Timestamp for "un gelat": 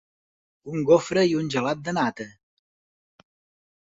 1.41-1.85